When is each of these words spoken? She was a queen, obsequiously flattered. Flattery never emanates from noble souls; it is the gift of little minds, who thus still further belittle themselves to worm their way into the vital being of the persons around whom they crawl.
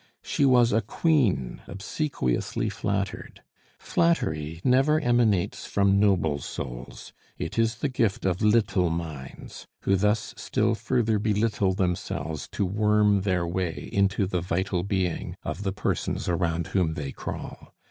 She 0.23 0.45
was 0.45 0.71
a 0.73 0.81
queen, 0.81 1.61
obsequiously 1.67 2.69
flattered. 2.69 3.43
Flattery 3.77 4.59
never 4.63 4.99
emanates 4.99 5.67
from 5.67 5.99
noble 5.99 6.39
souls; 6.39 7.13
it 7.37 7.59
is 7.59 7.75
the 7.75 7.87
gift 7.87 8.25
of 8.25 8.41
little 8.41 8.89
minds, 8.89 9.67
who 9.81 9.95
thus 9.95 10.33
still 10.35 10.73
further 10.73 11.19
belittle 11.19 11.73
themselves 11.75 12.47
to 12.47 12.65
worm 12.65 13.21
their 13.21 13.45
way 13.45 13.89
into 13.93 14.25
the 14.25 14.41
vital 14.41 14.81
being 14.81 15.35
of 15.43 15.61
the 15.61 15.71
persons 15.71 16.27
around 16.27 16.65
whom 16.73 16.95
they 16.95 17.11
crawl. 17.11 17.71